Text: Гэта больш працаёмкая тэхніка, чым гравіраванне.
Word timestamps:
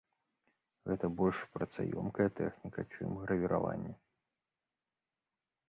Гэта 0.91 1.05
больш 1.19 1.37
працаёмкая 1.57 2.27
тэхніка, 2.41 2.81
чым 2.95 3.09
гравіраванне. 3.27 3.95